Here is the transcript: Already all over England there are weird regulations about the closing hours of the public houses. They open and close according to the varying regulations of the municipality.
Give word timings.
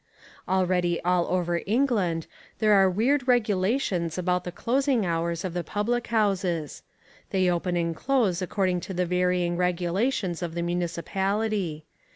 Already 0.49 0.99
all 1.03 1.27
over 1.27 1.61
England 1.67 2.25
there 2.57 2.73
are 2.73 2.89
weird 2.89 3.27
regulations 3.27 4.17
about 4.17 4.45
the 4.45 4.51
closing 4.51 5.05
hours 5.05 5.45
of 5.45 5.53
the 5.53 5.63
public 5.63 6.07
houses. 6.07 6.81
They 7.29 7.47
open 7.51 7.77
and 7.77 7.95
close 7.95 8.41
according 8.41 8.79
to 8.79 8.95
the 8.95 9.05
varying 9.05 9.57
regulations 9.57 10.41
of 10.41 10.55
the 10.55 10.63
municipality. 10.63 11.85